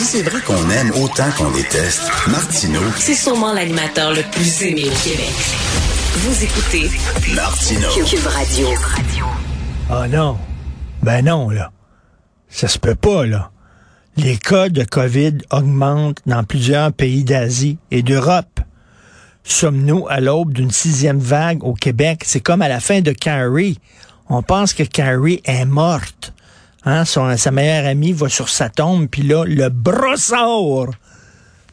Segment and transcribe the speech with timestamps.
[0.00, 4.84] Si c'est vrai qu'on aime autant qu'on déteste, Martineau, C'est sûrement l'animateur le plus aimé
[4.86, 5.28] au Québec.
[6.14, 6.90] Vous écoutez
[7.34, 7.90] Martineau.
[8.06, 8.68] Cube Radio.
[9.90, 10.38] Ah non.
[11.02, 11.70] Ben non, là.
[12.48, 13.50] Ça se peut pas, là.
[14.16, 18.60] Les cas de COVID augmentent dans plusieurs pays d'Asie et d'Europe.
[19.44, 22.22] Sommes-nous à l'aube d'une sixième vague au Québec?
[22.24, 23.78] C'est comme à la fin de Carrie.
[24.30, 26.29] On pense que Carrie est morte.
[26.84, 27.04] Hein?
[27.04, 30.90] Son- sa meilleure amie va sur sa tombe, puis là, le brossard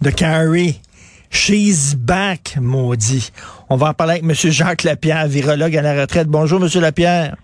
[0.02, 0.82] de Carrie.
[1.30, 3.32] She's back, maudit.
[3.70, 4.34] On va en parler avec M.
[4.52, 6.28] Jacques Lapierre, virologue à la retraite.
[6.28, 6.70] Bonjour, M.
[6.82, 7.36] Lapierre.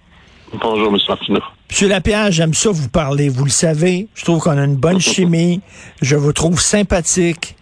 [0.62, 0.98] Bonjour, M.
[1.08, 1.42] Martineau.
[1.70, 4.08] Monsieur Lapierre, j'aime ça vous parler, vous le savez.
[4.14, 5.62] Je trouve qu'on a une bonne chimie.
[6.02, 7.56] Je vous trouve sympathique.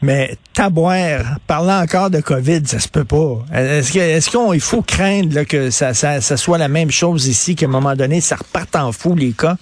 [0.00, 3.38] Mais taboire, parlant encore de COVID, ça se peut pas.
[3.52, 7.66] Est-ce que- il faut craindre là, que ça, ça, soit la même chose ici, qu'à
[7.66, 9.56] un moment donné, ça reparte en fou, les cas?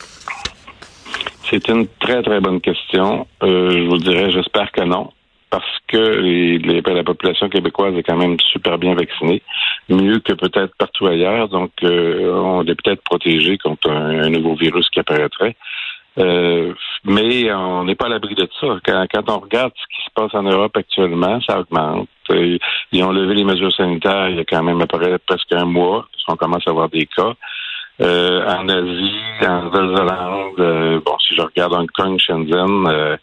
[1.50, 3.26] C'est une très, très bonne question.
[3.42, 5.10] Euh, je vous dirais, j'espère que non.
[5.48, 9.42] Parce que la population québécoise est quand même super bien vaccinée,
[9.88, 11.48] mieux que peut-être partout ailleurs.
[11.48, 15.56] Donc, euh, on est peut-être protégé contre un nouveau virus qui apparaîtrait.
[16.18, 16.72] Euh,
[17.04, 18.68] mais on n'est pas à l'abri de ça.
[18.84, 22.08] Quand, quand on regarde ce qui se passe en Europe actuellement, ça augmente.
[22.30, 24.84] Ils ont levé les mesures sanitaires il y a quand même
[25.26, 26.06] presque un mois.
[26.28, 27.34] On commence à avoir des cas.
[28.00, 29.14] Euh, en Asie,
[29.46, 33.16] en Nouvelle-Zélande, euh, bon, si je regarde Hong Kong, Shenzhen, euh,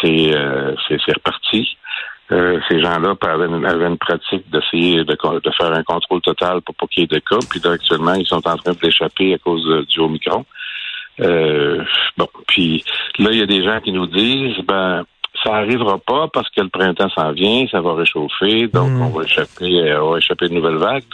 [0.00, 1.76] c'est euh, c'est c'est reparti.
[2.32, 5.16] Euh, ces gens-là avaient avaient une pratique d'essayer de
[5.56, 7.38] faire un contrôle total pour pas qu'il y ait de cas.
[7.50, 10.44] Puis là, actuellement, ils sont en train de l'échapper à cause de- du Omicron.
[11.20, 11.82] Euh,
[12.16, 12.84] bon, puis
[13.18, 15.04] là, il y a des gens qui nous disent, ben,
[15.44, 19.02] ça arrivera pas parce que le printemps s'en vient, ça va réchauffer, donc Mm.
[19.02, 21.04] on va échapper, euh, on va échapper une nouvelle vague.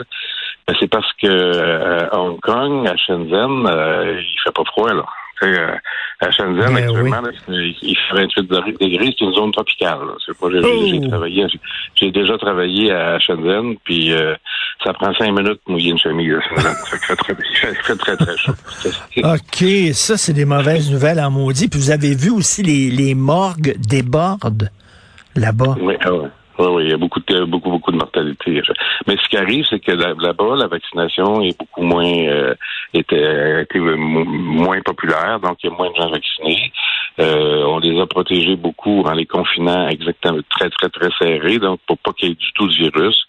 [0.66, 4.92] Ben, c'est parce que euh, à Hong Kong, à Shenzhen, euh, il fait pas froid
[4.92, 5.04] là.
[5.42, 5.74] Euh,
[6.20, 8.42] à Shenzhen, Ben actuellement, là, il fait 28
[8.80, 9.98] degrés, c'est une zone tropicale.
[10.24, 10.86] C'est pas, j'ai, Oh!
[10.88, 11.46] j'ai travaillé,
[11.94, 14.34] j'ai déjà travaillé à Shenzhen, puis euh,
[14.82, 16.32] ça prend cinq minutes de mouiller une chemise.
[16.34, 16.74] à Shenzhen.
[16.90, 17.34] Ça fait très,
[17.82, 18.52] fait très, très chaud.
[19.24, 21.68] OK, ça, c'est des mauvaises nouvelles en maudit.
[21.68, 24.70] Puis vous avez vu aussi les, les morgues débordent
[25.34, 25.76] là-bas.
[25.80, 26.28] Oui, ah ouais.
[26.58, 28.62] Oui, oui, il y a beaucoup de beaucoup, beaucoup de mortalité.
[29.06, 32.54] Mais ce qui arrive, c'est que là- là-bas, la vaccination est beaucoup moins euh,
[32.94, 36.72] était, était mo- moins populaire, donc il y a moins de gens vaccinés.
[37.18, 41.80] Euh, on les a protégés beaucoup en les confinant exactement très, très, très serrés, donc
[41.86, 43.26] pour pas qu'il y ait du tout de virus.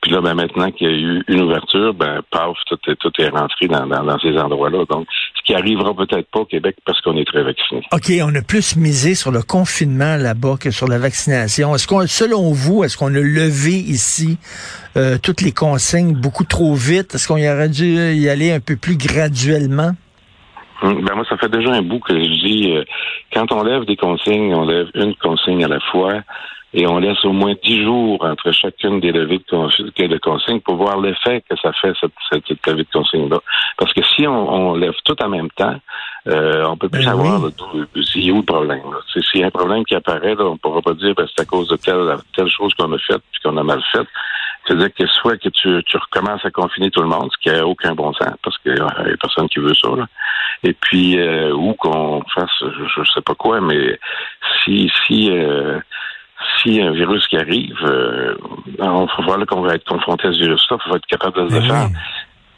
[0.00, 3.12] Puis là, ben, maintenant qu'il y a eu une ouverture, ben, paf, tout est, tout
[3.18, 4.84] est rentré dans, dans, dans ces endroits-là.
[4.88, 5.06] Donc,
[5.36, 7.82] ce qui arrivera peut-être pas au Québec parce qu'on est très vaccinés.
[7.92, 11.74] OK, on a plus misé sur le confinement là-bas que sur la vaccination.
[11.74, 14.38] Est-ce qu'on, selon vous, est-ce qu'on a levé ici
[14.96, 17.14] euh, toutes les consignes beaucoup trop vite?
[17.14, 19.92] Est-ce qu'on y aurait dû y aller un peu plus graduellement?
[20.82, 22.84] Hum, Ben moi, ça fait déjà un bout que je dis, euh,
[23.34, 26.22] quand on lève des consignes, on lève une consigne à la fois
[26.72, 31.00] et on laisse au moins dix jours entre chacune des levées de, consignes pour voir
[31.00, 33.40] l'effet que ça fait, cette, cette, cette levée de consignes-là.
[33.76, 35.74] Parce que si on, on lève tout en même temps,
[36.28, 38.04] euh, on peut plus Ben savoir oui.
[38.04, 38.82] s'il y a où le problème.
[39.12, 41.42] S'il y a un problème qui apparaît, là, on ne pourra pas dire ben, c'est
[41.42, 44.06] à cause de telle, telle chose qu'on a faite puis qu'on a mal faite.
[44.66, 47.66] C'est-à-dire que soit que tu, tu recommences à confiner tout le monde, ce qui n'a
[47.66, 49.88] aucun bon sens, parce qu'il n'y a personne qui veut ça.
[49.96, 50.06] Là.
[50.62, 53.98] Et puis, euh, ou qu'on fasse, je ne sais pas quoi, mais
[54.62, 55.80] si si euh,
[56.62, 58.34] si un virus qui arrive, euh,
[58.78, 61.36] on va voir là qu'on va être confronté à ce virus-là, il faut être capable
[61.44, 61.90] de se Ben défendre.
[61.92, 61.96] oui.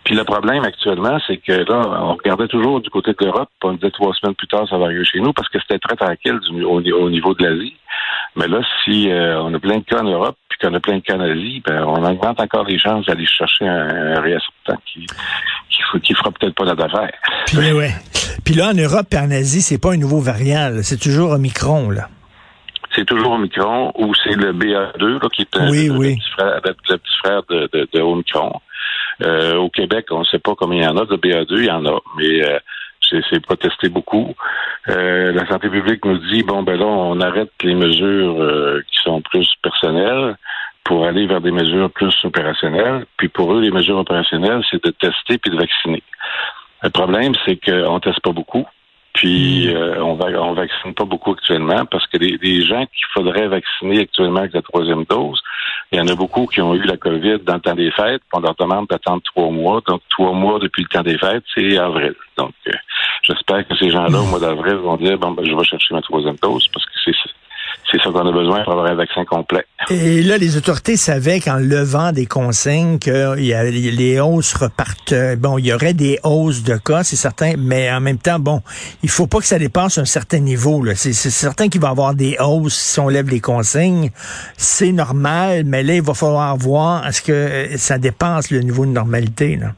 [0.05, 3.75] Puis le problème actuellement, c'est que là, on regardait toujours du côté de l'Europe, on
[3.75, 6.41] disait trois semaines plus tard, ça va arriver chez nous, parce que c'était très tranquille
[6.51, 7.77] du- au, au niveau de l'Asie.
[8.35, 10.97] Mais là, si euh, on a plein de cas en Europe, puis qu'on a plein
[10.97, 14.77] de cas en Asie, ben, on augmente encore les chances d'aller chercher un, un réassortant
[14.87, 15.07] qui
[16.03, 17.13] qui, fera peut-être pas notre affaire.
[17.47, 17.91] Puis, ouais.
[18.45, 20.71] Puis là, en Europe et en Asie, c'est pas un nouveau variant.
[20.83, 22.09] C'est toujours Omicron, là.
[22.95, 26.17] C'est toujours Omicron ou c'est le BA2 là, qui est Oui, le, oui.
[26.17, 28.53] petit frère, le, le petit frère de, de, de Omicron.
[29.23, 31.65] Euh, au Québec, on ne sait pas combien il y en a de BA2, il
[31.67, 32.59] y en a, mais euh,
[33.09, 34.35] c'est c'est pas testé beaucoup.
[34.89, 38.99] Euh, la santé publique nous dit bon ben là, on arrête les mesures euh, qui
[39.03, 40.37] sont plus personnelles
[40.85, 43.07] pour aller vers des mesures plus opérationnelles.
[43.17, 46.03] Puis pour eux, les mesures opérationnelles, c'est de tester puis de vacciner.
[46.83, 48.67] Le problème, c'est qu'on teste pas beaucoup.
[49.15, 53.07] Puis euh, on va on vaccine pas beaucoup actuellement parce que les, les gens qu'il
[53.13, 55.41] faudrait vacciner actuellement avec la troisième dose,
[55.93, 58.23] il y en a beaucoup qui ont eu la COVID dans le temps des fêtes.
[58.33, 59.83] On leur demande d'attendre trois mois.
[59.87, 62.15] Donc trois mois depuis le temps des fêtes, c'est avril.
[62.39, 62.73] Donc euh,
[63.23, 66.01] j'espère que ces gens-là au mois d'avril vont dire bon ben je vais chercher ma
[66.01, 67.13] troisième dose parce que c'est
[67.93, 69.65] c'est ça qu'on a besoin pour avoir un vaccin complet.
[69.91, 75.15] Et là, les autorités savaient qu'en levant des consignes que y a, les hausses repartent.
[75.39, 78.63] Bon, il y aurait des hausses de cas, c'est certain, mais en même temps, bon,
[79.03, 80.85] il faut pas que ça dépasse un certain niveau.
[80.95, 84.11] C'est certain qu'il va y avoir des hausses si on lève les consignes.
[84.57, 88.93] C'est normal, mais là, il va falloir voir est-ce que ça dépasse le niveau de
[88.93, 89.57] normalité.
[89.57, 89.73] Là.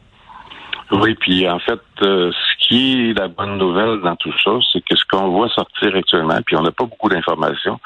[0.92, 2.30] Oui, puis en fait, euh,
[2.66, 6.38] qui est la bonne nouvelle dans tout ça, c'est que ce qu'on voit sortir actuellement,
[6.46, 7.78] puis on n'a pas beaucoup d'informations,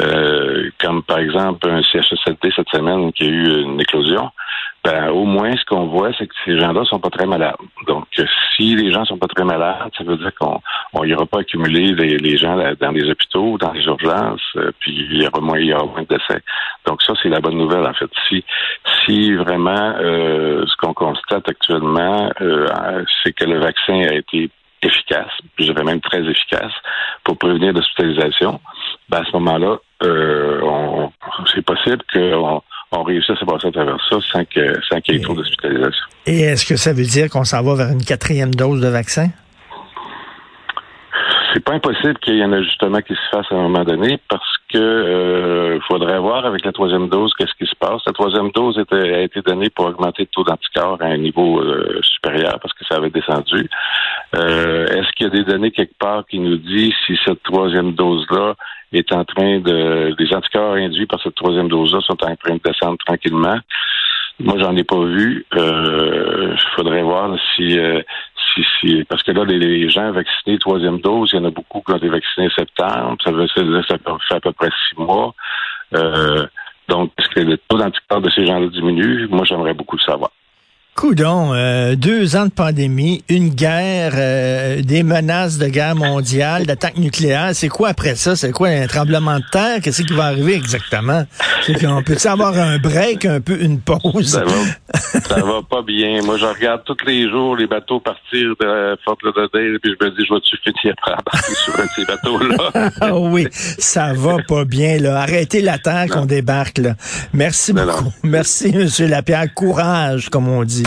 [0.00, 4.30] euh, comme par exemple un CHSLD cette semaine qui a eu une éclosion,
[4.84, 7.56] ben, au moins, ce qu'on voit, c'est que ces gens-là sont pas très malades.
[7.86, 8.04] Donc,
[8.54, 10.60] si les gens sont pas très malades, ça veut dire qu'on
[10.92, 15.22] on aura pas accumulé les, gens dans les hôpitaux, dans les urgences, euh, puis il
[15.22, 16.42] y aura moins, il y aura moins de décès.
[16.86, 18.10] Donc, ça, c'est la bonne nouvelle, en fait.
[18.28, 18.44] Si,
[19.04, 24.50] si vraiment, euh, ce qu'on constate actuellement, euh, c'est que le vaccin a été
[24.82, 26.72] efficace, je dirais même très efficace,
[27.24, 28.60] pour prévenir l'hospitalisation,
[29.08, 31.06] ben à ce moment-là, euh,
[31.54, 32.62] c'est possible qu'on
[32.96, 36.06] on réussisse à passer à travers ça sans qu'il y ait trop d'hospitalisation.
[36.26, 39.28] Et est-ce que ça veut dire qu'on s'en va vers une quatrième dose de vaccin?
[41.54, 44.18] C'est pas impossible qu'il y ait un ajustement qui se fasse à un moment donné
[44.28, 48.02] parce que euh, faudrait voir avec la troisième dose qu'est-ce qui se passe.
[48.06, 52.00] La troisième dose a été donnée pour augmenter le taux d'anticorps à un niveau euh,
[52.02, 53.70] supérieur parce que ça avait descendu.
[54.34, 57.92] Euh, est-ce qu'il y a des données quelque part qui nous disent si cette troisième
[57.92, 58.54] dose-là
[58.92, 60.14] est en train de...
[60.18, 63.58] Les anticorps induits par cette troisième dose-là sont en train de descendre tranquillement?
[64.40, 65.46] Moi, j'en ai pas vu.
[65.52, 68.02] Il euh, faudrait voir si, euh,
[68.62, 71.92] si, parce que là, les, gens vaccinés troisième dose, il y en a beaucoup qui
[71.92, 73.16] ont été vaccinés en septembre.
[73.24, 73.98] Ça, veut, ça
[74.28, 75.34] fait à peu près six mois.
[75.94, 76.46] Euh,
[76.88, 79.26] donc, est-ce que le taux d'anticorps de ces gens-là diminue?
[79.28, 80.30] Moi, j'aimerais beaucoup le savoir.
[80.94, 86.98] Coudon, euh, deux ans de pandémie, une guerre, euh, des menaces de guerre mondiale, d'attaque
[86.98, 87.50] nucléaire.
[87.52, 88.36] C'est quoi après ça?
[88.36, 89.80] C'est quoi un tremblement de terre?
[89.82, 91.24] Qu'est-ce qui va arriver exactement?
[91.88, 94.40] On peut avoir un break, un peu une pause?
[94.94, 96.22] Ça va, va pas bien.
[96.22, 100.10] Moi, je regarde tous les jours les bateaux partir de Fort Lauderdale, puis je me
[100.10, 102.90] dis, je vais-tu finir par embarquer sur un de ces bateaux-là?
[103.00, 105.20] Ah oui, ça va pas bien, là.
[105.20, 106.94] Arrêtez la terre qu'on débarque, là.
[107.32, 108.12] Merci beaucoup.
[108.22, 108.88] Merci, M.
[109.08, 109.52] Lapierre.
[109.54, 110.86] Courage, comme on dit.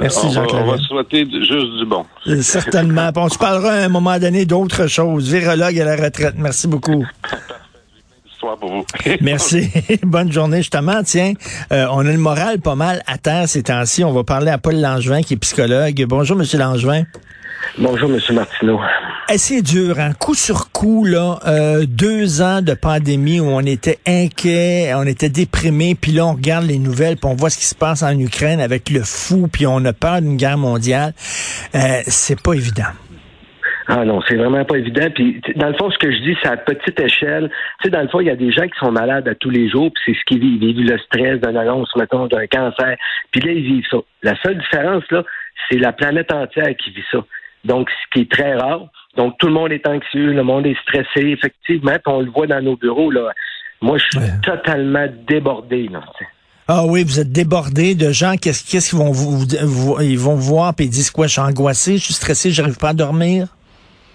[0.00, 2.04] Merci, Jacques On va souhaiter juste du bon.
[2.26, 3.10] Euh, certainement.
[3.16, 5.32] on se parlera à un moment donné d'autres choses.
[5.32, 6.34] Virologue à la retraite.
[6.36, 7.04] Merci beaucoup.
[8.58, 8.86] Pour vous.
[9.20, 9.70] Merci.
[10.02, 11.02] Bonne journée, justement.
[11.02, 11.34] Tiens,
[11.72, 14.04] euh, on a le moral pas mal à terre ces temps-ci.
[14.04, 16.04] On va parler à Paul Langevin, qui est psychologue.
[16.08, 17.04] Bonjour, Monsieur Langevin.
[17.78, 18.20] Bonjour, M.
[18.34, 18.80] Martineau.
[19.32, 20.12] Eh, c'est dur, un hein?
[20.12, 25.28] coup sur coup, là, euh, deux ans de pandémie où on était inquiet, on était
[25.28, 28.18] déprimé, puis là, on regarde les nouvelles, puis on voit ce qui se passe en
[28.18, 31.14] Ukraine avec le fou, puis on a peur d'une guerre mondiale.
[31.74, 32.90] Euh, c'est pas évident.
[33.86, 35.08] Ah non, c'est vraiment pas évident.
[35.14, 37.50] Puis dans le fond, ce que je dis, c'est à petite échelle.
[37.80, 39.50] Tu sais, dans le fond, il y a des gens qui sont malades à tous
[39.50, 40.62] les jours, puis c'est ce qu'ils vivent.
[40.62, 42.96] Ils vivent le stress d'une annonce, mettons, d'un cancer.
[43.30, 43.98] Puis là, ils vivent ça.
[44.22, 45.24] La seule différence, là,
[45.68, 47.24] c'est la planète entière qui vit ça.
[47.64, 48.86] Donc, ce qui est très rare.
[49.16, 51.96] Donc, tout le monde est anxieux, le monde est stressé, effectivement.
[52.06, 53.32] on le voit dans nos bureaux, là.
[53.82, 56.02] Moi, je suis totalement débordé, là.
[56.68, 58.36] Ah oui, vous êtes débordé de gens.
[58.36, 59.44] Qu'est-ce qu'ils vont vous,
[60.00, 61.26] ils vont voir puis ils disent quoi?
[61.26, 63.48] Je suis angoissé, je suis stressé, j'arrive pas à dormir?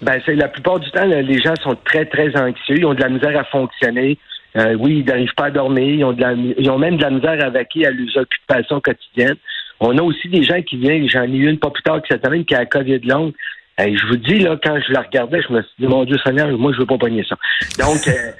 [0.06, 2.76] Ben, c'est la plupart du temps, les gens sont très très anxieux.
[2.78, 4.18] Ils ont de la misère à fonctionner.
[4.56, 6.14] Euh, oui, ils n'arrivent pas à dormir.
[6.56, 9.34] Ils ont, même de la misère à vaquer à leurs occupations quotidiennes.
[9.80, 12.06] On a aussi des gens qui viennent, j'en ai eu une pas plus tard que
[12.08, 13.32] cette semaine, qui a la COVID longue.
[13.78, 16.16] Et je vous dis, là, quand je la regardais, je me suis dit, mon Dieu
[16.24, 17.36] Seigneur, moi, je veux pas pogner ça.
[17.76, 18.30] Donc, euh,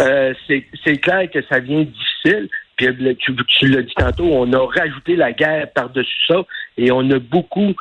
[0.00, 0.34] euh,
[0.82, 2.48] c'est clair que ça vient difficile.
[2.76, 6.42] Puis, tu, tu l'as dit tantôt, on a rajouté la guerre par-dessus ça.
[6.78, 7.74] Et on a beaucoup,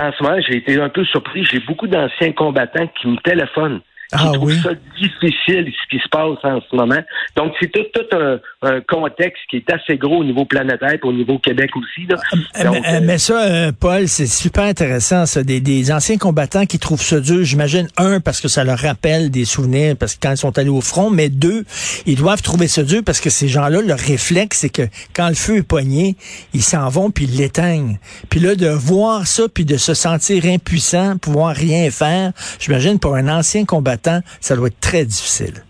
[0.00, 3.80] en ce moment, j'ai été un peu surpris, j'ai beaucoup d'anciens combattants qui me téléphonent
[4.12, 4.58] ah, oui.
[4.62, 7.02] ça difficile ce qui se passe en ce moment.
[7.36, 11.12] Donc, c'est tout, tout un, contexte qui est assez gros au niveau planétaire et au
[11.12, 12.06] niveau Québec aussi.
[12.06, 12.16] Là.
[12.58, 15.42] Euh, euh, mais, ça, euh, Paul, c'est super intéressant, ça.
[15.42, 19.30] Des, des, anciens combattants qui trouvent ça dur, j'imagine, un, parce que ça leur rappelle
[19.30, 21.64] des souvenirs, parce que quand ils sont allés au front, mais deux,
[22.06, 25.34] ils doivent trouver ça dur parce que ces gens-là, leur réflexe, c'est que quand le
[25.34, 26.16] feu est poigné,
[26.54, 27.98] ils s'en vont puis ils l'éteignent.
[28.30, 33.14] Puis là, de voir ça puis de se sentir impuissant, pouvoir rien faire, j'imagine, pour
[33.14, 33.97] un ancien combattant,
[34.40, 35.62] ça doit être très difficile.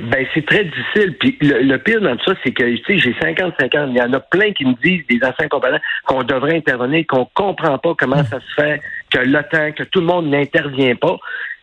[0.00, 1.16] Ben, c'est très difficile.
[1.18, 3.86] Puis le, pire dans tout ça, c'est que, tu sais, j'ai 55 ans.
[3.88, 7.26] Il y en a plein qui me disent, des anciens combattants, qu'on devrait intervenir, qu'on
[7.34, 11.18] comprend pas comment ça se fait, que l'OTAN, que tout le monde n'intervient pas.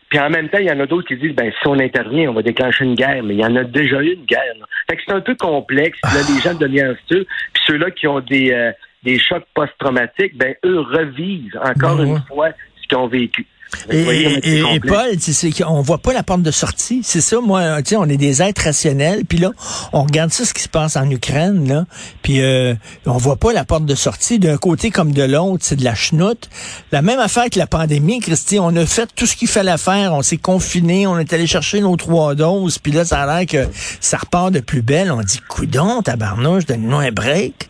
[0.08, 2.30] Puis en même temps, il y en a d'autres qui disent, ben, si on intervient,
[2.30, 3.22] on va déclencher une guerre.
[3.22, 4.54] Mais il y en a déjà eu une guerre.
[4.88, 5.98] Fait que c'est un peu complexe.
[6.04, 7.26] Là, les gens deviennent anxieux.
[7.52, 12.22] Puis ceux-là qui ont des, euh, des chocs post-traumatiques, ben, eux revivent encore ben une
[12.28, 13.46] fois ce qu'ils ont vécu.
[13.90, 14.80] Et, et, et.
[14.80, 15.16] Paul,
[15.56, 17.00] qu'on voit pas la porte de sortie.
[17.04, 19.52] C'est ça, moi, tu sais, on est des êtres rationnels, puis là,
[19.92, 21.86] on regarde ça, ce qui se passe en Ukraine, là,
[22.22, 22.74] puis euh,
[23.06, 24.38] on voit pas la porte de sortie.
[24.38, 26.48] D'un côté comme de l'autre, c'est de la chenoute.
[26.92, 30.14] La même affaire que la pandémie, Christy, on a fait tout ce qu'il fallait faire.
[30.14, 33.46] On s'est confiné, on est allé chercher nos trois doses, puis là, ça a l'air
[33.46, 35.10] que ça repart de plus belle.
[35.10, 37.69] On dit, coudon, tabarnouche, donne-nous un break.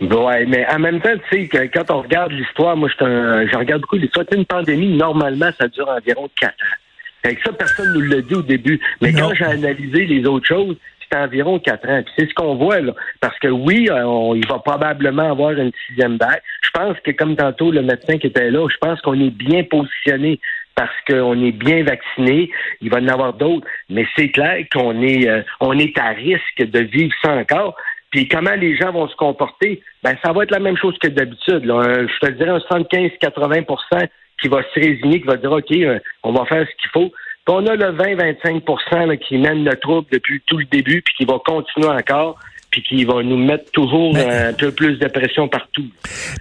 [0.00, 3.46] Ouais, mais en même temps, tu sais, que quand on regarde l'histoire, moi, je, un,
[3.46, 4.24] je regarde beaucoup l'histoire.
[4.34, 6.76] Une pandémie, normalement, ça dure environ quatre ans.
[7.22, 8.80] Fait que ça, personne nous l'a dit au début.
[9.02, 9.28] Mais Non.
[9.28, 12.02] quand j'ai analysé les autres choses, c'était environ quatre ans.
[12.02, 12.94] Puis c'est ce qu'on voit, là.
[13.20, 16.40] Parce que oui, euh, on- il va probablement avoir une sixième vague.
[16.62, 19.64] Je pense que, comme tantôt, le médecin qui était là, je pense qu'on est bien
[19.64, 20.40] positionné
[20.74, 22.50] parce qu'on est bien vacciné.
[22.80, 23.66] Il va y en avoir d'autres.
[23.90, 27.76] Mais c'est clair qu'on est, euh, on est à risque de vivre ça encore.
[28.10, 31.08] Puis comment les gens vont se comporter, ben ça va être la même chose que
[31.08, 31.62] d'habitude.
[31.64, 34.08] Je te dirais un 75-80%
[34.40, 37.12] qui va se résigner, qui va dire OK, euh, on va faire ce qu'il faut.
[37.44, 41.14] Puis on a le 20-25 là, qui mène le trouble depuis tout le début, puis
[41.16, 42.38] qui va continuer encore,
[42.70, 45.84] puis qui va nous mettre toujours Mais- un peu plus de pression partout.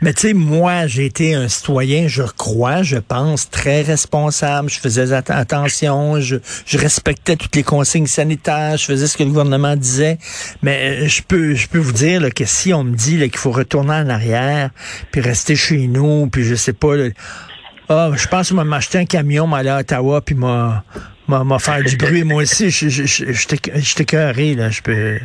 [0.01, 4.69] Mais tu sais, moi, j'ai été un citoyen, je crois, je pense, très responsable.
[4.69, 9.23] Je faisais at- attention, je, je respectais toutes les consignes sanitaires, je faisais ce que
[9.23, 10.17] le gouvernement disait.
[10.61, 13.27] Mais euh, je peux, je peux vous dire là, que si on me dit là,
[13.27, 14.69] qu'il faut retourner en arrière,
[15.11, 17.09] puis rester chez nous, puis je sais pas, là,
[17.89, 20.83] ah, je pense que m'a m'acheter un camion, m'aller à Ottawa, puis m'a
[21.27, 22.23] m'a m'a faire du bruit.
[22.23, 24.69] Moi aussi, je- je- je- j'étais j'étais écœuré, là.
[24.69, 25.19] Je peux.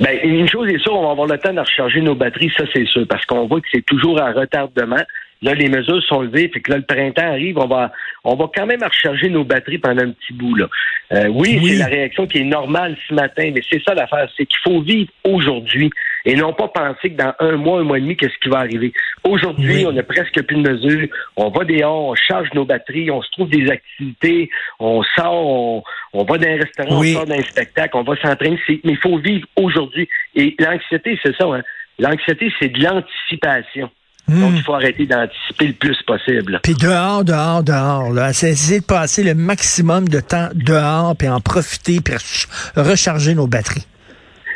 [0.00, 2.64] Ben, une chose est sûre, on va avoir le temps de recharger nos batteries, ça
[2.72, 5.02] c'est sûr, parce qu'on voit que c'est toujours à retardement.
[5.42, 7.90] Là, les mesures sont levées, fait que là, le printemps arrive, on va,
[8.22, 10.54] on va quand même recharger nos batteries pendant un petit bout.
[10.54, 10.68] Là.
[11.12, 11.70] Euh, oui, Oui.
[11.70, 14.80] c'est la réaction qui est normale ce matin, mais c'est ça l'affaire, c'est qu'il faut
[14.82, 15.90] vivre aujourd'hui
[16.24, 18.58] et non pas penser que dans un mois, un mois et demi, qu'est-ce qui va
[18.58, 18.92] arriver.
[19.24, 19.86] Aujourd'hui, Oui.
[19.88, 21.08] on a presque plus de mesures.
[21.36, 25.82] On va dehors, on charge nos batteries, on se trouve des activités, on sort, on,
[26.12, 27.12] on va dans un restaurant, Oui.
[27.14, 28.58] on sort d'un spectacle, on va s'entraîner.
[28.68, 30.08] Mais il faut vivre aujourd'hui.
[30.34, 31.44] Et l'anxiété, c'est ça.
[31.46, 31.62] Hein?
[31.98, 33.90] L'anxiété, c'est de l'anticipation.
[34.28, 34.56] Donc, Hmm.
[34.56, 36.60] il faut arrêter d'anticiper le plus possible.
[36.62, 38.32] Puis dehors, dehors, dehors, là.
[38.32, 43.34] C'est essayer de passer le maximum de temps dehors, puis en profiter, puis rech- recharger
[43.34, 43.84] nos batteries.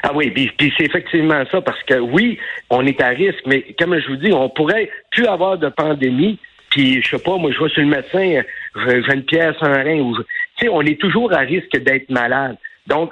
[0.09, 2.39] Ah oui, puis, puis c'est effectivement ça, parce que oui,
[2.71, 6.39] on est à risque, mais comme je vous dis, on pourrait plus avoir de pandémie,
[6.71, 8.43] puis je sais pas, moi je vois sur le médecin,
[8.87, 10.29] j'ai une pièce, un rein, ou je- tu
[10.61, 12.57] sais, on est toujours à risque d'être malade.
[12.87, 13.11] Donc,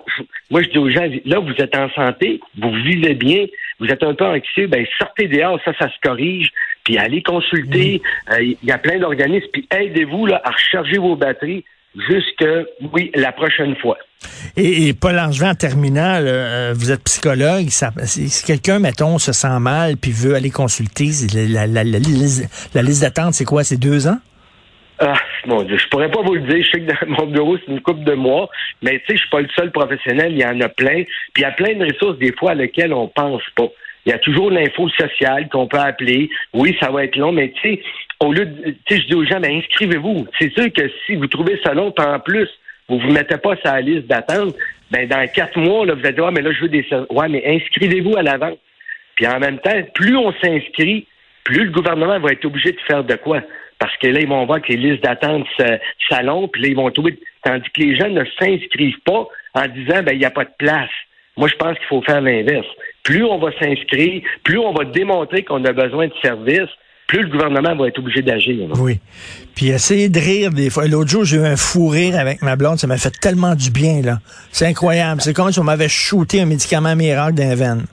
[0.51, 3.47] moi je dis aux gens, là vous êtes en santé, vous vivez bien,
[3.81, 6.51] vous êtes un peu anxieux, ben sortez dehors, ça, ça se corrige,
[6.85, 11.17] puis allez consulter, Euh, il y a plein d'organismes, puis aidez-vous là à recharger vos
[11.17, 11.65] batteries
[12.09, 12.45] jusque,
[12.93, 13.97] oui, la prochaine fois.
[14.57, 17.69] Et, et Paul Langevin, en terminant, là, euh, vous êtes psychologue.
[17.69, 23.45] Ça, si quelqu'un, mettons, se sent mal puis veut aller consulter, la liste d'attente, c'est
[23.45, 23.65] quoi?
[23.65, 24.19] C'est deux ans?
[25.01, 26.65] Ah, mon Dieu, je pourrais pas vous le dire.
[26.65, 28.49] Je sais que dans mon bureau, c'est une coupe de mois,
[28.81, 30.33] mais tu sais, je suis pas le seul professionnel.
[30.33, 31.03] Il y en a plein.
[31.33, 33.69] Puis il y a plein de ressources, des fois, à lesquelles on pense pas.
[34.07, 36.29] Il y a toujours l'info sociale qu'on peut appeler.
[36.53, 37.83] Oui, ça va être long, mais tu sais,
[38.25, 40.27] au lieu de, tu sais, je dis aux gens, ben, inscrivez-vous.
[40.39, 42.49] C'est sûr que si vous trouvez ça long, en plus,
[42.89, 44.55] vous vous mettez pas sur la liste d'attente,
[44.91, 47.29] ben, dans quatre mois, là, vous allez dire, ouais, mais là, je veux des, ouais,
[47.29, 48.59] mais inscrivez-vous à l'avance.
[49.17, 51.07] Puis en même temps, plus on s'inscrit,
[51.45, 53.41] plus le gouvernement va être obligé de faire de quoi?
[53.79, 55.47] Parce que là, ils vont voir que les listes d'attente
[56.09, 57.19] s'allongent, puis là, ils vont trouver.
[57.43, 60.55] Tandis que les gens ne s'inscrivent pas en disant, ben, il n'y a pas de
[60.59, 60.91] place.
[61.37, 62.67] Moi, je pense qu'il faut faire l'inverse.
[63.03, 66.71] Plus on va s'inscrire, plus on va démontrer qu'on a besoin de services,
[67.07, 68.69] plus le gouvernement va être obligé d'agir.
[68.79, 68.99] Oui.
[69.55, 70.87] Puis essayer de rire des fois.
[70.89, 72.79] L'autre jour, j'ai eu un fou rire avec ma blonde.
[72.79, 74.21] Ça m'a fait tellement du bien, là.
[74.51, 75.21] C'est incroyable.
[75.21, 77.85] C'est comme si on m'avait shooté un médicament miracle d'un veine.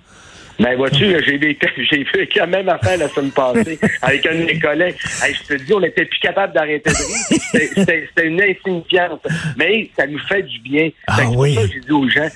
[0.60, 1.39] Ben, vois-tu, j'ai
[1.91, 4.96] j'ai vécu la même affaire la semaine passée avec un de mes collègues.
[5.24, 7.68] Hey, je te dis, on n'était plus capable d'arrêter de rire.
[7.75, 9.25] C'était- une insignifiante.
[9.58, 10.89] Mais ça nous fait du bien.
[11.08, 11.58] Ah oui.
[11.74, 12.27] J'ai dit aux gens,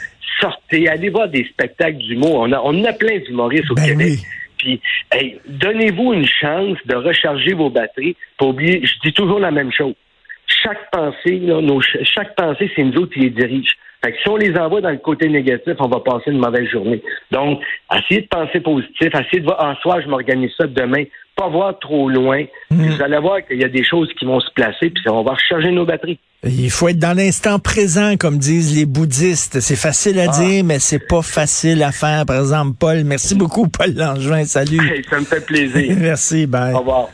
[0.41, 2.35] sortez, allez voir des spectacles d'humour.
[2.47, 4.07] On, a, on a plein d'humoristes au Ben Québec.
[4.07, 4.19] oui.
[4.65, 4.81] Puis,
[5.11, 8.15] hey, donnez-vous une chance de recharger vos batteries.
[8.39, 9.93] Pas oublier, je dis toujours la même chose.
[10.47, 11.39] Chaque pensée,
[12.01, 13.77] chaque pensée, c'est nous autres qui les dirige.
[14.05, 16.69] Fait que si on les envoie dans le côté négatif, on va passer une mauvaise
[16.69, 17.01] journée.
[17.31, 17.59] Donc,
[17.91, 21.79] essayez de penser positif, essayez de voir, ah, soir, je m'organise ça demain, pas voir
[21.79, 22.43] trop loin.
[22.69, 25.23] Puis Vous allez voir qu'il y a des choses qui vont se placer, puis on
[25.23, 26.19] va recharger nos batteries.
[26.43, 29.59] Il faut être dans l'instant présent, comme disent les bouddhistes.
[29.59, 32.27] C'est facile à dire, mais c'est pas facile à faire.
[32.27, 34.45] Par exemple, Paul, merci beaucoup, Paul Langevin.
[34.45, 34.87] Salut.
[34.87, 35.95] Hey, ça me fait plaisir.
[35.99, 36.75] merci, bye.
[36.75, 37.09] Au revoir.